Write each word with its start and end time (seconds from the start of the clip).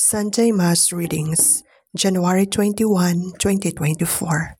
Sunday 0.00 0.50
Mass 0.50 0.94
readings, 0.94 1.62
January 1.94 2.46
21, 2.46 3.32
2024. 3.38 4.56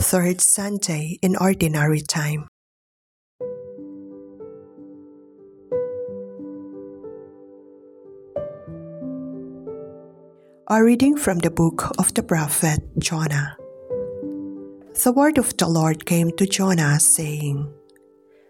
Third 0.00 0.40
Sunday 0.40 1.18
in 1.22 1.36
Ordinary 1.36 2.00
Time. 2.00 2.48
A 10.68 10.82
reading 10.82 11.16
from 11.16 11.38
the 11.38 11.50
book 11.54 11.92
of 11.96 12.12
the 12.14 12.24
prophet 12.24 12.80
Jonah. 12.98 13.56
The 15.04 15.12
word 15.14 15.38
of 15.38 15.56
the 15.58 15.68
Lord 15.68 16.06
came 16.06 16.32
to 16.32 16.44
Jonah, 16.44 16.98
saying, 16.98 17.72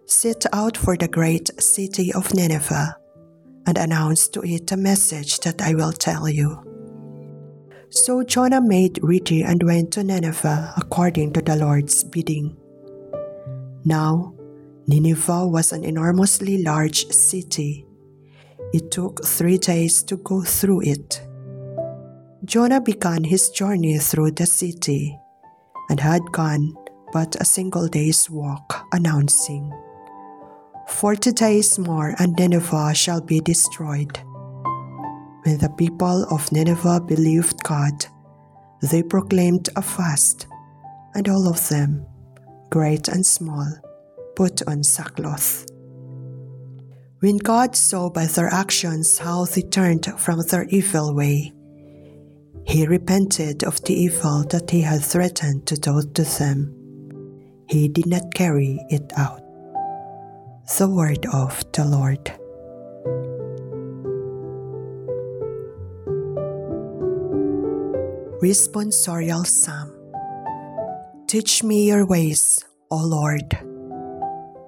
Set 0.06 0.46
out 0.50 0.78
for 0.78 0.96
the 0.96 1.08
great 1.08 1.50
city 1.60 2.10
of 2.10 2.32
Nineveh 2.32 2.96
and 3.66 3.78
announced 3.78 4.34
to 4.34 4.42
it 4.42 4.72
a 4.72 4.76
message 4.76 5.40
that 5.40 5.62
I 5.62 5.74
will 5.74 5.92
tell 5.92 6.28
you. 6.28 6.62
So 7.90 8.22
Jonah 8.22 8.60
made 8.62 8.98
ready 9.02 9.42
and 9.42 9.62
went 9.62 9.92
to 9.92 10.04
Nineveh 10.04 10.74
according 10.76 11.34
to 11.34 11.42
the 11.42 11.56
Lord's 11.56 12.02
bidding. 12.04 12.56
Now, 13.84 14.34
Nineveh 14.86 15.46
was 15.46 15.72
an 15.72 15.84
enormously 15.84 16.62
large 16.62 17.06
city. 17.08 17.86
It 18.72 18.90
took 18.90 19.24
three 19.24 19.58
days 19.58 20.02
to 20.04 20.16
go 20.16 20.42
through 20.42 20.82
it. 20.82 21.22
Jonah 22.44 22.80
began 22.80 23.24
his 23.24 23.50
journey 23.50 23.98
through 23.98 24.32
the 24.32 24.46
city 24.46 25.16
and 25.90 26.00
had 26.00 26.22
gone 26.32 26.74
but 27.12 27.36
a 27.40 27.44
single 27.44 27.86
day's 27.88 28.30
walk, 28.30 28.86
announcing, 28.92 29.70
Forty 30.92 31.32
days 31.32 31.78
more, 31.80 32.14
and 32.18 32.36
Nineveh 32.36 32.94
shall 32.94 33.20
be 33.20 33.40
destroyed. 33.40 34.16
When 35.42 35.58
the 35.58 35.72
people 35.76 36.24
of 36.30 36.52
Nineveh 36.52 37.00
believed 37.00 37.64
God, 37.64 38.06
they 38.82 39.02
proclaimed 39.02 39.68
a 39.74 39.82
fast, 39.82 40.46
and 41.14 41.28
all 41.28 41.48
of 41.48 41.68
them, 41.68 42.06
great 42.70 43.08
and 43.08 43.26
small, 43.26 43.66
put 44.36 44.62
on 44.68 44.84
sackcloth. 44.84 45.66
When 47.18 47.38
God 47.38 47.74
saw 47.74 48.08
by 48.08 48.26
their 48.26 48.48
actions 48.48 49.18
how 49.18 49.44
they 49.44 49.62
turned 49.62 50.06
from 50.20 50.40
their 50.42 50.64
evil 50.68 51.14
way, 51.14 51.52
he 52.64 52.86
repented 52.86 53.64
of 53.64 53.82
the 53.84 53.94
evil 53.94 54.44
that 54.50 54.70
he 54.70 54.82
had 54.82 55.02
threatened 55.02 55.66
to 55.66 55.74
do 55.74 56.02
to 56.14 56.22
them. 56.22 56.72
He 57.68 57.88
did 57.88 58.06
not 58.06 58.34
carry 58.34 58.78
it 58.88 59.12
out. 59.16 59.41
The 60.78 60.88
word 60.88 61.26
of 61.32 61.70
the 61.72 61.84
Lord. 61.84 62.32
Responsorial 68.40 69.46
Psalm 69.46 69.92
Teach 71.28 71.62
me 71.62 71.86
your 71.86 72.06
ways, 72.06 72.64
O 72.90 72.96
Lord. 72.96 73.56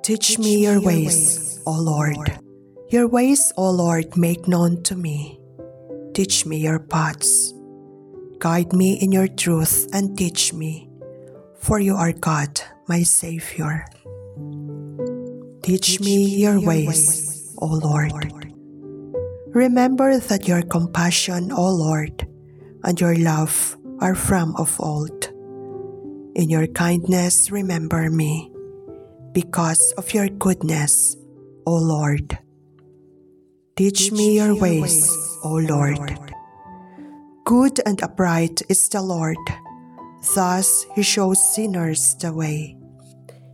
Teach 0.03 0.39
me 0.39 0.63
your 0.63 0.81
ways, 0.81 1.61
O 1.67 1.73
Lord. 1.73 2.39
Your 2.91 3.09
ways, 3.09 3.53
O 3.57 3.71
Lord, 3.71 4.17
make 4.17 4.47
known 4.47 4.83
to 4.85 4.95
me. 4.95 5.41
Teach 6.13 6.45
me 6.45 6.59
your 6.59 6.81
paths. 6.81 7.55
Guide 8.39 8.73
me 8.75 9.01
in 9.01 9.11
your 9.11 9.27
truth 9.27 9.89
and 9.93 10.17
teach 10.19 10.53
me, 10.53 10.89
for 11.59 11.81
you 11.81 11.97
are 11.97 12.13
God, 12.13 12.61
my 12.89 13.03
Savior. 13.03 13.87
Teach 15.65 15.99
me 15.99 16.45
your 16.45 16.61
ways, 16.61 17.57
O 17.57 17.65
Lord. 17.65 18.53
Remember 19.49 20.19
that 20.21 20.47
your 20.47 20.61
compassion, 20.61 21.51
O 21.53 21.73
Lord, 21.73 22.29
and 22.85 23.01
your 23.01 23.17
love 23.17 23.75
are 24.01 24.15
from 24.15 24.55
of 24.57 24.77
old. 24.79 25.33
In 26.37 26.51
your 26.51 26.67
kindness, 26.67 27.51
remember 27.51 28.11
me, 28.11 28.53
because 29.33 29.93
of 29.97 30.13
your 30.13 30.29
goodness, 30.29 31.17
O 31.65 31.81
Lord. 31.81 32.37
Teach 33.75 34.13
me 34.13 34.37
your 34.37 34.61
ways, 34.61 35.09
O 35.45 35.55
Lord. 35.65 36.13
Good 37.47 37.81
and 37.87 38.03
upright 38.03 38.61
is 38.69 38.87
the 38.91 39.01
Lord. 39.01 39.41
Thus 40.35 40.85
he 40.95 41.03
shows 41.03 41.41
sinners 41.41 42.17
the 42.21 42.35
way. 42.35 42.77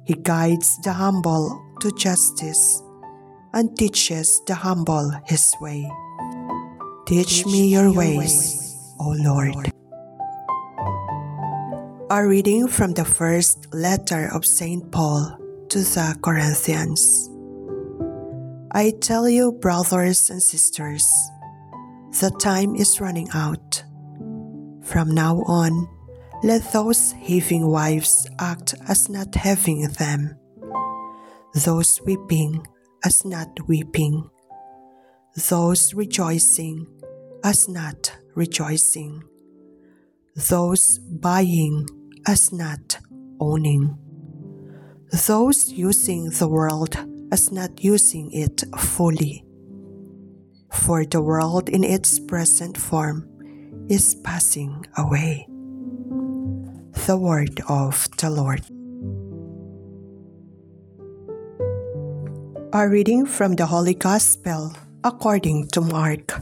He 0.04 0.15
guides 0.15 0.76
the 0.82 0.94
humble 0.94 1.69
to 1.81 1.91
justice 1.93 2.83
and 3.53 3.77
teaches 3.77 4.41
the 4.47 4.55
humble 4.55 5.11
his 5.25 5.55
way. 5.61 5.91
Teach 7.07 7.45
me 7.47 7.69
your 7.69 7.93
ways, 7.93 8.95
O 9.01 9.15
Lord. 9.19 9.73
A 12.11 12.27
reading 12.27 12.69
from 12.69 12.93
the 12.93 13.05
first 13.05 13.73
letter 13.75 14.31
of 14.33 14.47
St. 14.47 14.91
Paul 14.93 15.37
to 15.69 15.79
the 15.79 16.17
Corinthians. 16.23 17.29
I 18.73 18.93
tell 19.01 19.29
you, 19.29 19.53
brothers 19.53 20.31
and 20.31 20.43
sisters, 20.43 21.11
the 22.21 22.31
time 22.41 22.77
is 22.77 23.01
running 23.01 23.29
out. 23.35 23.83
From 24.83 25.11
now 25.11 25.43
on, 25.47 25.89
let 26.43 26.73
those 26.73 27.12
having 27.12 27.67
wives 27.67 28.27
act 28.39 28.75
as 28.89 29.09
not 29.09 29.35
having 29.35 29.89
them 29.99 30.40
those 31.55 32.00
weeping 32.05 32.66
as 33.05 33.25
not 33.25 33.49
weeping, 33.66 34.28
those 35.49 35.94
rejoicing 35.94 36.87
as 37.43 37.69
not 37.69 38.16
rejoicing, 38.34 39.22
those 40.37 40.99
buying 40.99 41.87
as 42.27 42.53
not 42.53 42.99
owning, 43.41 43.99
those 45.27 45.72
using 45.72 46.31
the 46.31 46.49
world 46.49 46.97
as 47.33 47.50
not 47.50 47.82
using 47.82 48.31
it 48.32 48.62
fully. 48.78 49.44
For 50.72 51.05
the 51.05 51.21
world 51.21 51.69
in 51.69 51.82
its 51.82 52.21
present 52.21 52.78
form 52.78 53.27
is 53.88 54.15
passing 54.15 54.87
away. 54.97 55.47
The 57.06 57.17
word 57.17 57.61
of 57.69 58.09
the 58.19 58.31
Lord. 58.31 58.62
A 62.72 62.88
reading 62.88 63.26
from 63.26 63.56
the 63.56 63.66
Holy 63.66 63.94
Gospel 63.94 64.72
according 65.03 65.66
to 65.75 65.81
Mark. 65.81 66.41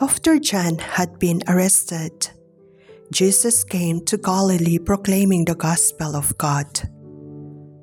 After 0.00 0.38
John 0.38 0.78
had 0.78 1.18
been 1.18 1.42
arrested, 1.46 2.30
Jesus 3.12 3.64
came 3.64 4.02
to 4.06 4.16
Galilee 4.16 4.78
proclaiming 4.78 5.44
the 5.44 5.54
gospel 5.54 6.16
of 6.16 6.38
God. 6.38 6.66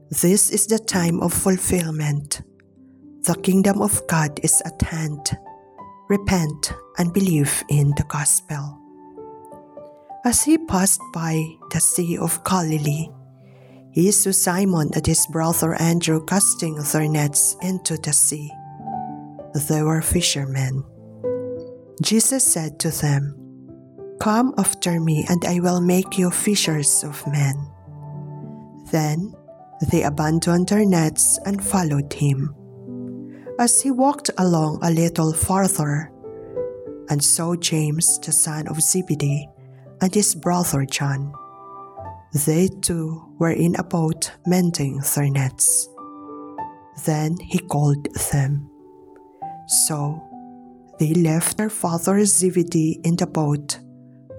This 0.09 0.49
is 0.49 0.65
the 0.65 0.79
time 0.79 1.21
of 1.21 1.31
fulfillment. 1.31 2.41
The 3.21 3.35
kingdom 3.35 3.79
of 3.79 4.01
God 4.07 4.39
is 4.41 4.59
at 4.65 4.81
hand. 4.81 5.37
Repent 6.09 6.73
and 6.97 7.13
believe 7.13 7.63
in 7.69 7.93
the 7.97 8.05
gospel. 8.07 8.81
As 10.25 10.43
he 10.43 10.57
passed 10.57 11.01
by 11.13 11.37
the 11.69 11.79
Sea 11.79 12.17
of 12.17 12.43
Galilee, 12.43 13.09
he 13.97 14.11
saw 14.11 14.29
Simon 14.29 14.91
and 14.93 15.07
his 15.07 15.25
brother 15.25 15.73
Andrew 15.81 16.23
casting 16.23 16.75
their 16.75 17.07
nets 17.07 17.57
into 17.63 17.97
the 17.97 18.13
sea. 18.13 18.53
They 19.67 19.81
were 19.81 20.03
fishermen. 20.03 20.83
Jesus 22.03 22.43
said 22.43 22.77
to 22.81 22.91
them, 22.91 23.33
Come 24.19 24.53
after 24.59 24.99
me, 24.99 25.25
and 25.27 25.43
I 25.45 25.61
will 25.61 25.81
make 25.81 26.19
you 26.19 26.29
fishers 26.29 27.03
of 27.03 27.25
men. 27.25 27.57
Then 28.91 29.33
they 29.89 30.03
abandoned 30.03 30.69
their 30.69 30.85
nets 30.85 31.39
and 31.47 31.65
followed 31.65 32.13
him. 32.13 32.53
As 33.57 33.81
he 33.81 33.89
walked 33.89 34.29
along 34.37 34.77
a 34.83 34.91
little 34.91 35.33
farther, 35.33 36.11
and 37.09 37.23
saw 37.23 37.55
James 37.55 38.19
the 38.19 38.31
son 38.31 38.67
of 38.67 38.79
Zebedee 38.79 39.49
and 40.01 40.13
his 40.13 40.35
brother 40.35 40.85
John 40.85 41.33
they 42.33 42.67
too 42.67 43.35
were 43.39 43.51
in 43.51 43.75
a 43.75 43.83
boat 43.83 44.31
mending 44.45 45.01
their 45.15 45.29
nets. 45.29 45.87
Then 47.05 47.37
he 47.39 47.59
called 47.59 48.07
them. 48.31 48.69
So 49.67 50.21
they 50.99 51.13
left 51.13 51.57
their 51.57 51.69
father 51.69 52.25
Zebedee 52.25 52.99
in 53.03 53.15
the 53.15 53.27
boat 53.27 53.79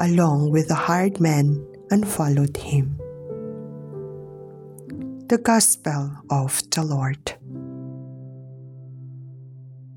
along 0.01 0.51
with 0.51 0.69
the 0.69 0.75
hired 0.75 1.21
men 1.21 1.65
and 1.91 2.07
followed 2.07 2.57
him. 2.57 2.99
The 5.29 5.39
Gospel 5.39 6.13
of 6.31 6.63
the 6.71 6.83
Lord. 6.85 7.35